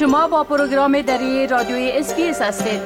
شما 0.00 0.28
با 0.28 0.44
پروگرام 0.44 1.02
دری 1.02 1.46
رادیوی 1.46 1.90
SBS 1.90 2.42
هستید. 2.42 2.80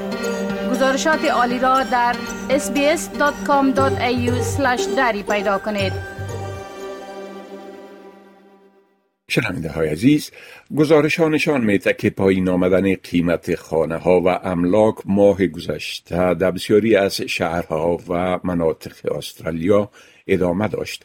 گزارشات 0.71 1.25
عالی 1.25 1.59
را 1.59 1.82
در 1.82 2.16
sbs.com.au 2.48 3.80
دری 4.96 5.22
پیدا 5.22 5.58
کنید. 5.58 5.92
شنونده 9.29 9.68
های 9.68 9.89
عزیز 9.89 10.30
گزارش 10.77 11.21
ها 11.21 11.29
نشان 11.29 11.64
میده 11.64 11.93
که 11.93 12.11
پایین 12.11 12.48
آمدن 12.48 12.95
قیمت 12.95 13.54
خانه 13.54 13.96
ها 13.96 14.21
و 14.21 14.29
املاک 14.29 14.94
ماه 15.04 15.46
گذشته 15.46 16.35
در 16.35 16.50
بسیاری 16.50 16.96
از 16.96 17.21
شهرها 17.21 17.99
و 18.08 18.40
مناطق 18.44 19.12
استرالیا 19.12 19.90
ادامه 20.26 20.68
داشت. 20.68 21.04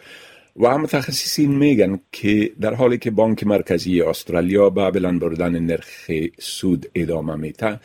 و 0.55 0.77
متخصصین 0.77 1.55
میگن 1.55 1.99
که 2.11 2.51
در 2.61 2.73
حالی 2.73 2.97
که 2.97 3.11
بانک 3.11 3.47
مرکزی 3.47 4.01
استرالیا 4.01 4.69
به 4.69 4.91
بلند 4.91 5.19
بردن 5.19 5.59
نرخ 5.59 6.11
سود 6.39 6.91
ادامه 6.95 7.35
میته 7.35 7.79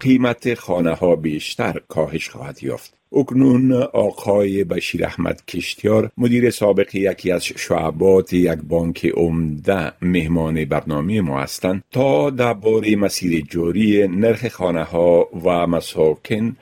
قیمت 0.00 0.54
خانه 0.54 0.94
ها 0.94 1.16
بیشتر 1.16 1.80
کاهش 1.88 2.28
خواهد 2.28 2.62
یافت. 2.62 2.94
اکنون 3.12 3.72
آقای 3.72 4.64
بشیر 4.64 5.04
احمد 5.04 5.42
کشتیار 5.46 6.10
مدیر 6.18 6.50
سابق 6.50 6.94
یکی 6.94 7.30
از 7.32 7.44
شعبات 7.44 8.32
یک 8.32 8.58
بانک 8.68 9.06
عمده 9.06 9.92
مهمان 10.02 10.64
برنامه 10.64 11.20
ما 11.20 11.40
هستند. 11.40 11.84
تا 11.92 12.30
درباره 12.30 12.96
مسیر 12.96 13.40
جوری 13.40 14.08
نرخ 14.08 14.48
خانه 14.48 14.82
ها 14.82 15.28
و 15.44 15.66
مساکن 15.66 16.56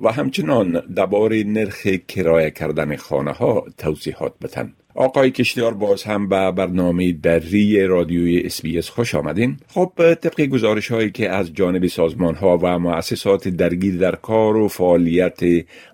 و 0.00 0.12
همچنان 0.12 0.82
درباره 0.94 1.44
نرخ 1.44 1.86
کرایه 1.86 2.50
کردن 2.50 2.96
خانه 2.96 3.32
ها 3.32 3.64
توضیحات 3.78 4.32
بتن 4.42 4.72
آقای 4.94 5.30
کشتیار 5.30 5.74
باز 5.74 6.02
هم 6.02 6.28
به 6.28 6.50
برنامه 6.52 7.12
دری 7.12 7.86
رادیوی 7.86 8.48
اس 8.78 8.88
خوش 8.88 9.14
آمدین. 9.14 9.56
خب 9.68 9.92
طبق 10.14 10.40
گزارش 10.40 10.92
هایی 10.92 11.10
که 11.10 11.30
از 11.30 11.54
جانب 11.54 11.86
سازمان 11.86 12.34
ها 12.34 12.58
و 12.62 12.78
مؤسسات 12.78 13.48
درگیر 13.48 13.96
در 13.96 14.14
کار 14.14 14.56
و 14.56 14.68
فعالیت 14.68 15.40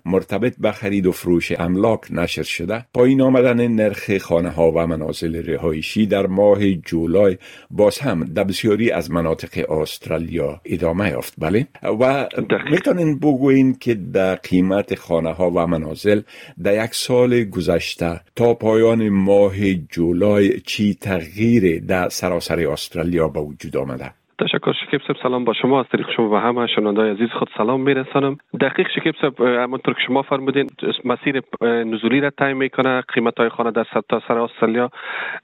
مرتبط 0.05 0.55
به 0.59 0.71
خرید 0.71 1.05
و 1.05 1.11
فروش 1.11 1.51
املاک 1.59 2.01
نشر 2.11 2.43
شده 2.43 2.85
پایین 2.93 3.21
آمدن 3.21 3.67
نرخ 3.67 4.17
خانه 4.17 4.49
ها 4.49 4.71
و 4.71 4.87
منازل 4.87 5.35
رهایشی 5.35 6.05
در 6.05 6.27
ماه 6.27 6.73
جولای 6.73 7.37
باز 7.71 7.99
هم 7.99 8.23
در 8.23 8.43
بسیاری 8.43 8.91
از 8.91 9.11
مناطق 9.11 9.71
استرالیا 9.71 10.61
ادامه 10.65 11.09
یافت. 11.09 11.33
بله؟ 11.37 11.67
و 11.83 12.27
می‌تونین 12.71 13.19
بگوین 13.19 13.75
که 13.79 13.93
در 13.93 14.35
قیمت 14.35 14.95
خانه 14.95 15.33
ها 15.33 15.51
و 15.51 15.67
منازل 15.67 16.21
در 16.63 16.85
یک 16.85 16.93
سال 16.93 17.43
گذشته 17.43 18.21
تا 18.35 18.53
پایان 18.53 18.86
پایان 18.87 19.09
ماه 19.09 19.73
جولای 19.73 20.59
چی 20.59 20.93
تغییر 20.93 21.79
در 21.79 22.09
سراسر 22.09 22.67
استرالیا 22.67 23.27
به 23.27 23.39
وجود 23.39 23.77
آمده؟ 23.77 24.13
تشکر 24.39 24.73
شکیب 24.73 25.01
صاحب 25.07 25.17
سلام 25.23 25.45
با 25.45 25.53
شما 25.53 25.79
از 25.79 25.85
طریق 25.91 26.09
شما 26.11 26.29
و 26.29 26.35
همه 26.35 26.67
شنوندای 26.67 27.11
عزیز 27.11 27.29
خود 27.29 27.49
سلام 27.57 27.81
میرسانم. 27.81 28.37
دقیق 28.61 28.87
شکیب 28.95 29.15
صاحب 29.21 29.41
همونطور 29.41 29.93
که 29.93 30.01
شما 30.07 30.21
فرمودین 30.21 30.69
مسیر 31.05 31.41
نزولی 31.61 32.21
را 32.21 32.29
تعیین 32.29 32.57
می‌کنه. 32.57 33.01
قیمت 33.01 33.39
های 33.39 33.49
خانه 33.49 33.71
در 33.71 33.85
سر 34.27 34.37
استرالیا. 34.39 34.89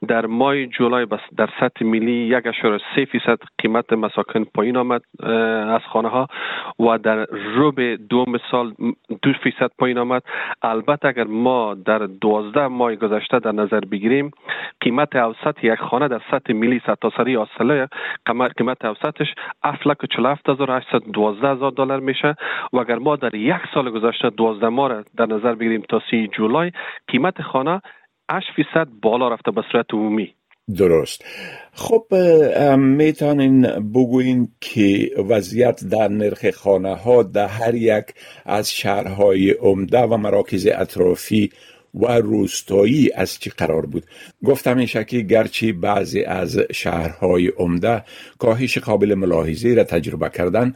در 0.07 0.25
ماه 0.25 0.65
جولای 0.65 1.07
در 1.37 1.49
سطح 1.59 1.85
ملی 1.85 2.11
یک 2.11 2.43
سه 2.95 3.05
فیصد 3.05 3.37
قیمت 3.57 3.93
مساکن 3.93 4.43
پایین 4.43 4.77
آمد 4.77 5.01
از 5.73 5.81
خانه 5.91 6.09
ها 6.09 6.27
و 6.79 6.97
در 6.97 7.27
ربع 7.55 7.95
دوم 8.09 8.37
سال 8.51 8.73
دو 9.21 9.33
فیصد 9.43 9.71
پایین 9.77 9.97
آمد. 9.97 10.23
البته 10.61 11.07
اگر 11.07 11.23
ما 11.23 11.73
در 11.73 11.97
دوازده 11.97 12.67
ماه 12.67 12.95
گذشته 12.95 13.39
در 13.39 13.51
نظر 13.51 13.79
بگیریم 13.79 14.31
قیمت 14.81 15.15
اوسط 15.15 15.63
یک 15.63 15.79
خانه 15.79 16.07
در 16.07 16.21
سطح 16.31 16.53
ملی 16.53 16.81
سرتاسری 16.85 17.37
استرالیا 17.37 17.87
قیمت 18.57 18.82
اوسطش 18.85 19.27
افلک 19.63 19.97
47812 20.17 21.47
هزار 21.47 21.71
دلار 21.71 21.99
میشه. 21.99 22.35
و 22.73 22.77
اگر 22.77 22.95
ما 22.95 23.15
در 23.15 23.35
یک 23.35 23.61
سال 23.73 23.89
گذشته 23.89 24.29
12 24.29 24.67
ماه 24.67 24.89
را 24.89 25.03
در 25.17 25.25
نظر 25.25 25.55
بگیریم 25.55 25.83
تا 25.89 26.01
3 26.11 26.27
جولای 26.37 26.71
قیمت 27.07 27.41
خانه 27.41 27.81
8 28.31 28.47
فیصد 28.55 28.87
بالا 29.01 29.27
رفته 29.29 29.51
به 29.51 29.63
صورت 29.71 29.93
عمومی. 29.93 30.33
درست. 30.77 31.25
خب 31.73 32.03
می‌تونین 32.77 33.61
بگوین 33.95 34.47
که 34.61 35.11
وضعیت 35.29 35.83
در 35.91 36.07
نرخ 36.07 36.49
خانه 36.49 36.95
ها 36.95 37.23
در 37.23 37.47
هر 37.47 37.75
یک 37.75 38.05
از 38.45 38.71
شهرهای 38.71 39.51
عمده 39.51 40.01
و 40.01 40.17
مراکز 40.17 40.67
اطرافی 40.67 41.49
و 41.93 42.05
روستایی 42.05 43.11
از 43.15 43.39
چی 43.39 43.49
قرار 43.49 43.85
بود 43.85 44.05
گفتم 44.45 44.77
این 44.77 44.87
شکلی 44.87 45.23
گرچه 45.23 45.73
بعضی 45.73 46.23
از 46.23 46.59
شهرهای 46.73 47.47
عمده 47.47 48.03
کاهش 48.37 48.77
قابل 48.77 49.13
ملاحظه 49.13 49.73
را 49.73 49.83
تجربه 49.83 50.29
کردن 50.29 50.73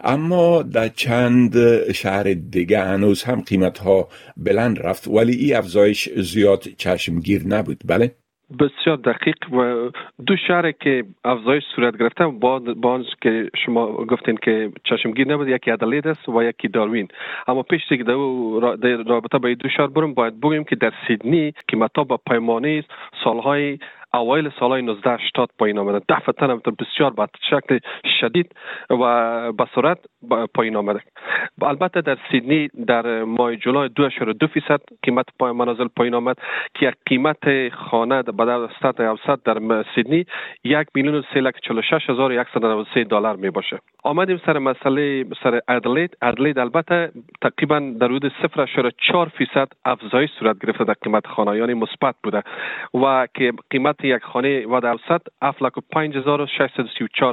اما 0.00 0.62
در 0.62 0.88
چند 0.88 1.56
شهر 1.92 2.34
دیگه 2.34 2.80
هنوز 2.80 3.22
هم 3.22 3.40
قیمت 3.40 3.78
ها 3.78 4.08
بلند 4.36 4.78
رفت 4.78 5.08
ولی 5.08 5.36
این 5.36 5.56
افزایش 5.56 6.08
زیاد 6.16 6.64
چشمگیر 6.76 7.46
نبود 7.46 7.82
بله؟ 7.86 8.14
بسیار 8.58 8.96
دقیق 8.96 9.52
و 9.52 9.90
دو 10.26 10.36
شهر 10.36 10.72
که 10.72 11.04
افزایش 11.24 11.64
صورت 11.76 11.96
گرفته 11.96 12.26
با 12.26 13.02
که 13.20 13.50
شما 13.64 13.86
گفتین 13.86 14.36
که 14.42 14.72
چشمگیر 14.84 15.32
نبود 15.32 15.48
یکی 15.48 15.70
ادلید 15.70 16.06
است 16.06 16.28
و 16.28 16.42
یکی 16.42 16.68
داروین. 16.68 17.08
اما 17.48 17.62
پیش 17.62 17.86
که 17.88 17.96
در 17.96 18.96
رابطه 19.06 19.38
با 19.38 19.54
دو 19.54 19.68
شهر 19.68 19.86
برم 19.86 20.14
باید 20.14 20.40
بگویم 20.40 20.64
که 20.64 20.76
در 20.76 20.92
سیدنی 21.06 21.52
قیمت 21.68 21.90
ها 21.96 22.04
با 22.04 22.20
پیمانه 22.30 22.84
سالهای 23.24 23.78
اوایل 24.14 24.50
سالهای 24.60 24.82
1980 24.82 25.50
پایین 25.58 25.78
آمده 25.78 26.04
دفعتا 26.08 26.46
بسیار 26.56 27.10
به 27.10 27.28
شکل 27.50 27.78
شدید 28.20 28.52
و 28.90 29.52
به 29.52 29.66
سرعت 29.74 29.98
پایین 30.54 30.76
آمده 30.76 31.00
البته 31.62 32.00
در 32.00 32.16
سیدنی 32.30 32.68
در 32.86 33.24
ماه 33.24 33.56
جولای 33.56 33.88
دو 33.88 34.46
فیصد 34.46 34.80
قیمت 35.02 35.26
پای 35.38 35.52
منازل 35.52 35.88
پایین 35.96 36.14
آمد 36.14 36.36
که 36.74 36.92
قیمت 37.06 37.68
خانه 37.68 38.22
به 38.22 38.44
استاد 38.48 39.02
اوسط 39.02 39.38
در 39.44 39.84
سیدنی 39.94 40.26
یک 40.64 40.86
میلیون 40.94 41.14
و 41.14 41.22
سه 41.34 41.40
یک 42.32 42.46
دلار 43.08 43.36
می 43.36 43.50
باشه. 43.50 43.78
آمدیم 44.04 44.40
سر 44.46 44.58
مسئله 44.58 45.24
سر 45.42 45.60
ادلید. 45.68 46.16
ادلید 46.22 46.58
البته 46.58 47.12
تقریبا 47.42 47.78
در 48.00 48.06
حدود 48.06 48.32
چهار 48.98 49.28
فیصد 49.28 49.68
افزایش 49.84 50.30
صورت 50.38 50.56
گرفته 50.66 50.84
در 50.84 50.94
قیمت 51.02 51.26
خانه. 51.26 51.58
یعنی 51.58 51.74
مثبت 51.74 52.14
بوده 52.22 52.42
و 52.94 53.26
که 53.34 53.52
قیمت 53.70 53.99
یک 54.04 54.22
خانه 54.22 54.66
و 54.66 54.80
در 54.80 54.88
اوسط 54.88 55.20
افلک 55.42 55.76
و 55.76 55.80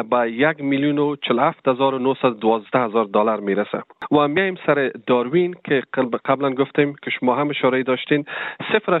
به 0.09 0.31
یک 0.31 0.61
میلیون 0.61 0.97
و 0.97 1.15
هفت 1.39 1.67
هزار 1.67 1.95
و 1.95 2.15
دوازده 2.39 2.79
هزار 2.79 3.05
دلار 3.05 3.39
می‌رسه 3.39 3.83
و 4.11 4.27
میایم 4.27 4.55
سر 4.65 4.91
داروین 5.07 5.40
که 5.63 5.83
قبلا 6.25 6.53
گفتیم 6.53 6.95
که 7.01 7.11
شما 7.11 7.35
هم 7.35 7.49
اشاره 7.49 7.83
داشتین. 7.83 8.25
صفر 8.73 8.93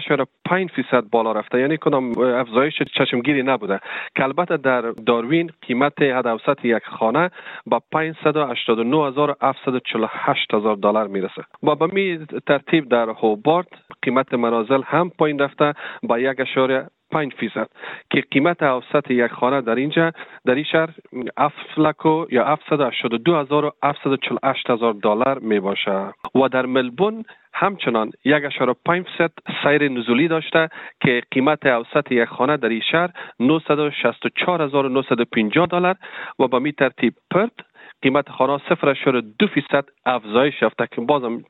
پنج 0.45 0.71
فیصد 0.71 1.03
بالا 1.11 1.31
رفته. 1.31 1.59
یعنی 1.59 1.77
کنم 1.77 2.11
افزایش 2.17 2.81
چشمگیری 2.97 3.43
نبوده. 3.43 3.79
که 4.15 4.23
البته 4.23 4.57
در 4.57 4.81
داروین 4.81 5.51
قیمت 5.61 6.01
حد 6.01 6.27
اوسط 6.27 6.65
یک 6.65 6.83
خانه 6.85 7.29
با 7.65 7.81
589748 7.91 10.53
هزار 10.53 10.75
دلار 10.75 11.07
می‌رسه. 11.07 11.43
و 11.63 11.75
به 11.75 11.87
می 11.93 12.19
ترتیب 12.47 12.89
در 12.89 13.09
هوبارت 13.09 13.67
قیمت 14.01 14.33
منازل 14.33 14.81
هم 14.85 15.09
پایین 15.09 15.39
رفته. 15.39 15.73
با 16.03 16.19
یک 16.19 16.39
اشاره 16.39 16.87
5 17.11 17.33
فیصد 17.33 17.69
که 18.09 18.23
قیمت 18.31 18.63
اوسط 18.63 19.11
یک 19.11 19.31
خانه 19.31 19.61
در 19.61 19.75
اینجا 19.75 20.11
در 20.45 20.55
این 20.55 20.63
شهر 20.63 20.89
افلکو 21.37 22.25
یا 22.31 22.45
782748 22.45 24.69
هزار 24.69 24.93
دلار 24.93 25.39
می 25.39 25.59
باشه. 25.59 26.13
و 26.35 26.47
در 26.47 26.65
ملبون 26.65 27.25
همچنان 27.53 28.11
یک 28.25 28.45
اشاره 28.45 28.75
5 28.85 29.05
فیصد 29.05 29.31
سیر 29.63 29.89
نزولی 29.89 30.27
داشته 30.27 30.69
که 31.01 31.21
قیمت 31.31 31.65
اوسط 31.65 32.11
یک 32.11 32.25
خانه 32.25 32.57
در 32.57 32.69
این 32.69 32.81
شهر 32.91 33.09
964950 33.39 35.67
دلار 35.67 35.95
و 36.39 36.47
به 36.47 36.59
می 36.59 36.73
ترتیب 36.73 37.13
پرت 37.31 37.51
قیمت 38.01 38.29
خانه 38.29 38.61
صفر 38.69 38.93
دو 39.39 39.47
فیصد 39.47 39.85
افزایش 40.05 40.61
یافته 40.61 40.87
که 40.95 41.01
بازم 41.01 41.43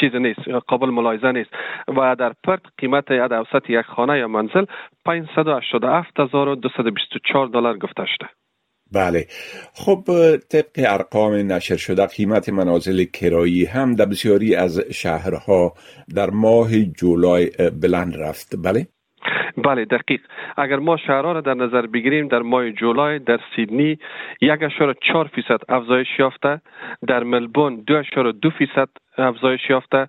چیز 0.00 0.14
نیست. 0.14 0.40
قابل 0.68 0.86
ملاحظه 0.86 1.32
نیست. 1.32 1.50
و 1.88 2.16
در 2.16 2.32
پرت 2.44 2.60
قیمت 2.78 3.10
ید 3.10 3.32
اوسط 3.32 3.70
یک 3.70 3.86
خانه 3.86 4.18
یا 4.18 4.28
منزل 4.28 4.64
587224 5.04 7.46
دلار 7.46 7.78
گفته 7.78 8.06
شده. 8.06 8.26
بله. 8.92 9.26
خب 9.74 10.04
طبق 10.36 10.70
ارقام 10.76 11.52
نشر 11.52 11.76
شده 11.76 12.06
قیمت 12.06 12.48
منازل 12.48 13.04
کرایی 13.04 13.64
هم 13.64 13.94
در 13.94 14.04
بسیاری 14.04 14.54
از 14.54 14.80
شهرها 14.80 15.74
در 16.14 16.30
ماه 16.30 16.84
جولای 16.84 17.50
بلند 17.82 18.16
رفت. 18.16 18.56
بله؟ 18.56 18.86
بله 19.56 19.84
دقیق. 19.84 20.20
اگر 20.56 20.76
ما 20.76 20.96
شهرها 20.96 21.32
را 21.32 21.40
در 21.40 21.54
نظر 21.54 21.86
بگیریم 21.86 22.28
در 22.28 22.42
ماه 22.42 22.70
جولای 22.70 23.18
در 23.18 23.40
سیدنی 23.56 23.98
یک 24.40 24.60
چهار 25.00 25.26
فیصد 25.34 25.60
افزایش 25.68 26.18
یافته 26.18 26.60
در 27.06 27.22
ملبون 27.22 27.84
دو 27.86 28.02
دو 28.32 28.50
فیصد 28.50 28.88
افزایش 29.18 29.70
یافته 29.70 30.08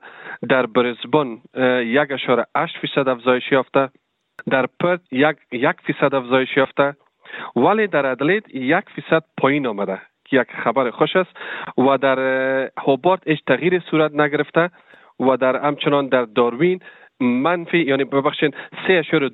در 0.49 0.65
برزبون 0.65 1.41
یک 1.85 2.09
هشت 2.55 2.77
فیصد 2.77 3.07
افزایش 3.09 3.51
یافته 3.51 3.89
در 4.49 4.65
پرت 4.79 5.01
یک, 5.11 5.37
یک 5.51 5.75
فیصد 5.85 6.15
افزایش 6.15 6.57
یافته. 6.57 6.95
ولی 7.55 7.87
در 7.87 8.05
ادلید 8.05 8.55
یک 8.55 8.85
فیصد 8.95 9.23
پایین 9.37 9.67
آمده 9.67 10.01
که 10.25 10.41
یک 10.41 10.47
خبر 10.63 10.89
خوش 10.89 11.15
است 11.15 11.29
و 11.77 11.97
در 11.97 12.19
هوبارت 12.77 13.21
اش 13.25 13.37
تغییر 13.47 13.79
صورت 13.79 14.11
نگرفته 14.13 14.69
و 15.19 15.37
در 15.37 15.65
همچنان 15.65 16.07
در 16.07 16.25
داروین 16.25 16.79
منفی 17.21 17.77
یعنی 17.77 18.03
ببخشید 18.03 18.53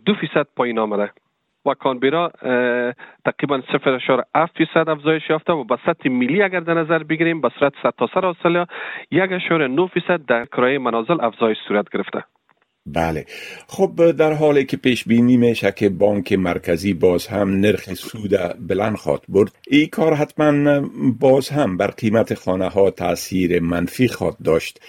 دو 0.05 0.13
فیصد 0.13 0.47
پایین 0.55 0.79
آمده. 0.79 1.11
و 1.67 1.73
کانبرا 1.73 2.31
تقریبا 3.25 3.61
0.7 3.61 4.47
فیصد 4.57 4.89
افزایش 4.89 5.23
یافته 5.29 5.53
و 5.53 5.63
به 5.63 5.77
سطح 5.85 6.09
ملی 6.09 6.41
اگر 6.41 6.59
در 6.59 6.73
نظر 6.73 7.03
بگیریم 7.03 7.41
به 7.41 7.49
صورت 7.59 7.73
سر 8.13 8.25
استرالیا 8.25 8.67
1.9 9.13 9.93
فیصد 9.93 10.25
در 10.25 10.45
کرایه 10.45 10.79
منازل 10.79 11.21
افزایش 11.21 11.57
صورت 11.67 11.85
گرفته. 11.93 12.23
بله. 12.95 13.25
خب 13.67 14.11
در 14.11 14.33
حالی 14.33 14.65
که 14.65 14.77
پیش 14.77 15.07
بینی 15.07 15.37
میشه 15.37 15.71
که 15.71 15.89
بانک 15.89 16.33
مرکزی 16.33 16.93
باز 16.93 17.27
هم 17.27 17.49
نرخ 17.49 17.93
سود 17.93 18.31
بلند 18.67 18.95
خواد 18.95 19.23
برد 19.29 19.51
این 19.67 19.87
کار 19.87 20.13
حتما 20.13 20.81
باز 21.19 21.49
هم 21.49 21.77
بر 21.77 21.87
قیمت 21.87 22.33
خانه 22.33 22.69
ها 22.69 22.91
تاثیر 22.91 23.59
منفی 23.59 24.07
خواد 24.07 24.37
داشت. 24.45 24.79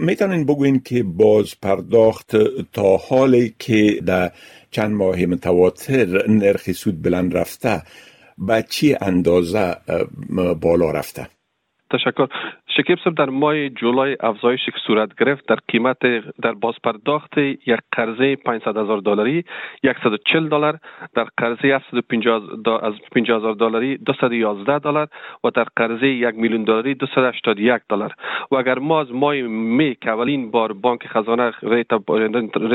می‌تونین 0.00 0.46
بگوین 0.46 0.80
که 0.80 1.02
باز 1.02 1.60
پرداخت 1.60 2.36
تا 2.72 2.96
حالی 2.96 3.54
که 3.58 4.00
در 4.06 4.30
چند 4.70 4.92
ماه 4.92 5.26
متواتر 5.26 6.28
نرخ 6.28 6.72
سود 6.72 7.02
بلند 7.02 7.36
رفته 7.36 7.82
به 8.38 8.64
چی 8.68 8.96
اندازه 9.00 9.76
بالا 10.60 10.90
رفته؟ 10.90 11.26
تشکر. 11.90 12.26
شکیب 12.76 12.98
در 13.16 13.30
ماه 13.30 13.68
جولای 13.68 14.16
افزایش 14.20 14.64
که 14.66 14.78
صورت 14.86 15.08
گرفت. 15.20 15.46
در 15.46 15.56
قیمت 15.68 15.98
در 16.42 16.52
بازپرداخت 16.52 17.38
یک 17.38 17.80
قرضه 17.92 18.36
500 18.36 18.76
هزار 18.76 18.98
دلاری 18.98 19.44
140 20.02 20.48
دلار. 20.48 20.78
در 21.14 21.26
قرضه 21.36 21.68
750 21.68 22.84
از 22.84 22.94
50 23.12 23.38
هزار 23.38 23.54
دلاری 23.54 23.96
211 23.96 24.78
دلار. 24.78 25.08
و 25.44 25.50
در 25.50 25.66
قرضه 25.76 26.06
یک 26.06 26.34
میلیون 26.34 26.64
دلاری 26.64 26.94
281 26.94 27.82
دلار. 27.88 28.14
و 28.50 28.56
اگر 28.56 28.78
ما 28.78 29.00
از 29.00 29.12
ماه 29.12 29.34
می 29.34 29.96
که 30.00 30.10
اولین 30.10 30.50
بار 30.50 30.72
بانک 30.72 31.06
خزانه 31.06 31.52
ریت 31.62 31.92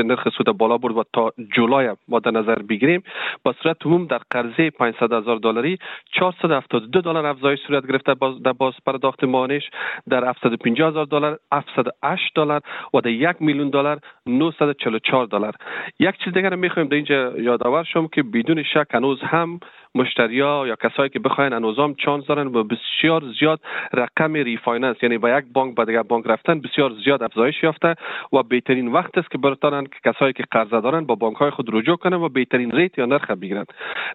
نرخ 0.06 0.30
سود 0.30 0.58
بالا 0.58 0.78
برد 0.78 0.98
و 0.98 1.04
تا 1.14 1.32
جولای 1.56 1.96
ما 2.08 2.20
در 2.20 2.32
نظر 2.32 2.56
بگیریم 2.56 3.04
با 3.44 3.54
صورت 3.64 3.86
عموم 3.86 4.06
در 4.06 4.22
قرضه 4.30 4.70
500 4.70 5.14
هزار 5.14 5.38
دلاری 5.38 5.78
472 6.12 7.02
دلار 7.02 7.26
افزایش 7.26 7.60
صورت 7.68 7.88
گرفته 7.88 8.16
در 8.44 8.54
باز 8.54 8.74
پرداخت 8.86 9.24
مانش 9.24 9.64
در 10.10 10.30
750 10.30 10.90
هزار 10.90 11.06
دلار 11.06 11.40
708 11.54 12.32
دلار 12.36 12.62
و 12.94 13.02
در 13.02 13.10
یک 13.10 13.36
میلیون 13.40 13.70
دلار 13.70 14.00
944 14.26 15.26
دلار. 15.26 15.54
یک 16.00 16.18
چیز 16.24 16.34
دیگر 16.34 16.56
می‌خوایم 16.56 16.90
در 16.90 16.96
اینجا 16.96 17.38
یادآور 17.38 17.84
شم 17.84 18.08
که 18.08 18.24
بدون 18.24 18.64
شک 18.64 18.88
هنوز 18.92 19.22
هم 19.22 19.60
مشتریا 19.96 20.64
یا 20.68 20.76
کسایی 20.76 21.10
که 21.10 21.20
بخواین 21.20 21.54
هنوزام 21.54 21.94
چانس 21.94 22.26
دارن 22.26 22.48
و 22.48 22.64
بسیار 22.64 23.24
زیاد 23.40 23.60
رقم 23.94 24.34
refinance 24.34 24.96
یعنی 25.04 25.18
با 25.18 25.30
یک 25.30 25.46
بانک 25.54 25.76
به 25.76 25.86
دیگر 25.86 26.04
بانک 26.04 26.28
رفتن 26.28 26.60
بسیار 26.60 26.92
زیاد 27.06 27.24
افزایش 27.24 27.64
یافته 27.64 27.96
و 28.34 28.44
بهترین 28.44 28.88
وقت 28.88 29.18
است 29.18 29.32
که 29.32 29.38
برتانن 29.38 29.84
که 29.84 30.12
کسایی 30.12 30.34
که 30.34 30.44
قرضه 30.52 30.82
دارن 30.82 31.06
با 31.06 31.16
بانک 31.16 31.38
های 31.38 31.50
خود 31.50 31.70
رجوع 31.74 31.96
کنن 31.96 32.18
و 32.18 32.30
بهترین 32.30 32.72
rate 32.72 32.98
یا 32.98 33.06
نرخ 33.06 33.32
بگیرن. 33.32 33.66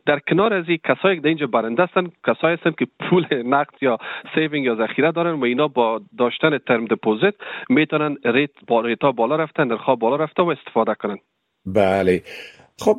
در 0.07 0.19
کنار 0.19 0.55
از 0.55 0.65
این 0.69 0.79
کسایی 0.85 1.21
که 1.21 1.29
اینجا 1.29 1.47
برنده 1.47 1.83
هستن 1.83 2.07
کسایی 2.27 2.57
هستن 2.57 2.71
که 2.71 2.87
پول 3.01 3.27
نقد 3.47 3.83
یا 3.83 3.99
saving 4.35 4.65
یا 4.65 4.75
ذخیره 4.75 5.13
دارن 5.13 5.33
و 5.33 5.45
اینا 5.45 5.69
با 5.69 6.01
داشتن 6.19 6.59
term 6.59 6.85
deposit 6.85 7.35
می‌تونن 7.69 8.17
rate 8.25 8.51
با 8.67 8.81
rate 8.81 9.06
ا 9.06 9.13
بالا 9.13 9.37
رفتن 9.37 9.65
نرخ 9.65 9.89
بالا 9.89 10.17
رفته 10.17 10.43
و 10.43 10.49
استفاده 10.49 10.95
کنن. 10.95 11.19
بله. 11.67 12.23
خب 12.81 12.99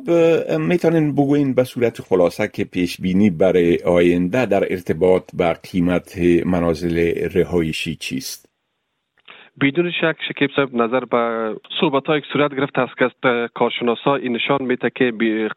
می‌تونین 0.58 1.12
بگوین 1.12 1.54
به 1.54 1.64
صورت 1.64 2.00
خلاصه 2.02 2.48
که 2.48 2.64
پیش 2.64 3.00
بینی 3.00 3.30
برای 3.30 3.78
آینده 3.86 4.46
در 4.46 4.72
ارتباط 4.72 5.22
با 5.34 5.54
قیمت 5.72 6.18
منازل 6.46 6.98
رهایشی 7.34 7.94
چیست؟ 7.94 8.52
بدون 9.60 9.90
شک 9.90 10.16
شکیب 10.28 10.50
صاحب 10.56 10.74
نظر 10.74 11.04
به 11.04 11.54
صحبت 11.80 12.06
های 12.06 12.22
صورت 12.32 12.54
گرفت 12.54 12.78
است 12.78 12.98
که 12.98 13.48
کارشناسا 13.54 14.14
این 14.14 14.32
نشان 14.32 14.62
میده 14.62 14.90
که 14.94 15.12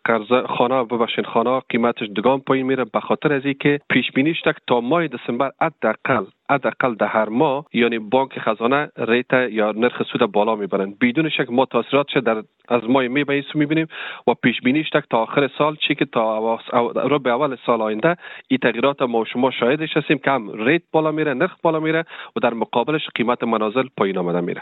قرض 0.05 0.45
خانه 0.57 0.83
ببخشین 0.83 1.23
خانه 1.25 1.59
قیمتش 1.69 2.07
دگام 2.17 2.39
پایین 2.39 2.65
میره 2.65 2.85
به 2.85 2.99
خاطر 2.99 3.33
از 3.33 3.45
اینکه 3.45 3.79
پیش 3.89 4.11
بینیش 4.11 4.37
تا 4.67 4.81
ماه 4.81 5.07
دسامبر 5.07 5.51
حداقل 5.61 6.25
حداقل 6.49 6.95
در 6.95 7.07
هر 7.07 7.29
ماه 7.29 7.65
یعنی 7.73 7.99
بانک 7.99 8.39
خزانه 8.39 8.91
ریت 8.97 9.33
یا 9.51 9.71
نرخ 9.71 10.01
سود 10.11 10.31
بالا 10.31 10.55
می‌برن 10.55 10.95
بدون 11.01 11.29
شک 11.29 11.47
ما 11.49 11.65
تاثیراتش 11.65 12.17
در 12.25 12.43
از 12.67 12.81
ماه 12.89 13.07
می 13.07 13.23
به 13.23 13.43
می‌بینیم 13.55 13.87
و 14.27 14.33
پیش 14.33 14.61
بینیش 14.63 14.85
تا 15.09 15.17
آخر 15.17 15.49
سال 15.57 15.75
چی 15.87 15.95
که 15.95 16.05
تا 16.05 16.59
رو 16.95 17.19
به 17.19 17.29
اول 17.29 17.57
سال 17.65 17.81
آینده 17.81 18.15
این 18.47 18.59
تغییرات 18.63 19.01
ما 19.01 19.25
شما 19.33 19.51
شاهدش 19.59 19.89
هستیم. 19.95 20.17
که 20.17 20.31
هم 20.31 20.63
ریت 20.65 20.81
بالا 20.91 21.11
میره 21.11 21.33
نرخ 21.33 21.51
بالا 21.61 21.79
میره 21.79 22.05
و 22.35 22.39
در 22.39 22.53
مقابلش 22.53 23.01
قیمت 23.15 23.43
منازل 23.43 23.87
پایین 23.97 24.17
آمده 24.17 24.41
میره. 24.41 24.61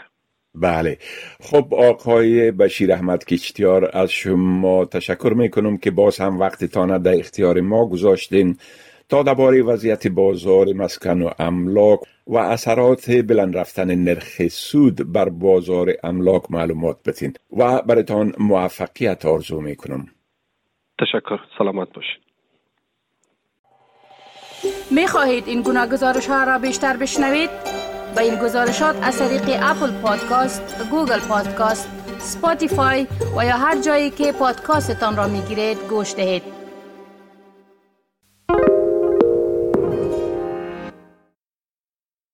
بله. 0.54 0.98
خب 1.40 1.74
آقای 1.74 2.50
بشیر 2.50 2.92
احمد 2.92 3.24
کشتیار 3.24 3.90
از 3.92 4.12
شما 4.12 4.84
تشکر 4.84 5.32
می‌کنم 5.36 5.76
که 5.76 5.90
باز 5.90 6.20
هم 6.20 6.40
وقتتان 6.40 7.02
در 7.02 7.18
اختیار 7.18 7.60
ما 7.60 7.88
گذاشتین. 7.88 8.56
تا 9.08 9.22
درباره 9.22 9.62
وضعیت 9.62 10.06
بازار 10.06 10.72
مسکن 10.72 11.22
و 11.22 11.30
املاک 11.38 12.00
و 12.26 12.36
اثرات 12.36 13.10
بلند 13.10 13.56
رفتن 13.56 13.94
نرخ 13.94 14.48
سود 14.48 15.12
بر 15.12 15.28
بازار 15.28 15.92
املاک 16.02 16.50
معلومات 16.50 16.96
بتین 17.06 17.32
و 17.56 17.82
برتان 17.82 18.32
موفقیت 18.38 19.26
آرزو 19.26 19.60
می 19.60 19.76
کنم 19.76 20.06
تشکر 21.00 21.38
سلامت 21.58 21.88
باشید 21.92 22.24
می 24.90 25.06
خواهید 25.06 25.48
این 25.48 25.62
گونه 25.62 25.86
گزارش 25.86 26.26
ها 26.26 26.44
را 26.44 26.58
بیشتر 26.58 26.96
بشنوید؟ 26.96 27.50
با 28.16 28.22
این 28.22 28.34
گزارشات 28.34 28.96
از 29.02 29.18
طریق 29.18 29.42
Apple 29.62 29.90
Podcast، 30.02 30.90
Google 30.90 31.20
Podcast، 31.28 31.88
Spotify 32.18 33.06
و 33.36 33.44
یا 33.44 33.56
هر 33.56 33.80
جایی 33.80 34.10
که 34.10 34.32
پادکاستتان 34.32 35.16
را 35.16 35.28
می 35.28 35.40
گیرید 35.40 35.78
گوش 35.90 36.14
دهید. 36.14 36.53